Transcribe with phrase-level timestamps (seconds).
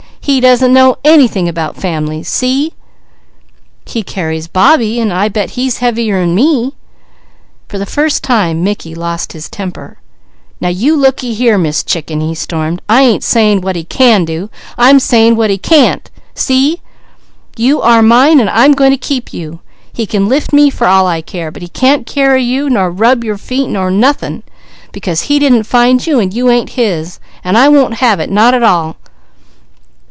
[0.23, 2.29] He doesn't know anything about families!
[2.29, 2.73] See?_"
[3.85, 6.73] "He carries Bobbie, an' I bet he's heavier 'an me."
[7.67, 9.97] For the first time Mickey lost his temper.
[10.61, 12.81] "Now you looky here, Miss Chicken," he stormed.
[12.87, 16.09] "I ain't saying what he can do, I'm saying what he can't!
[16.35, 16.81] See?
[17.57, 19.59] You are mine, and I'm going to keep you!
[19.91, 23.23] He can lift me for all I care, but he can't carry you, nor rub
[23.25, 24.43] your feet, nor nothing;
[24.93, 28.53] because he didn't find you, and you ain't his; and I won't have it, not
[28.53, 28.95] at all!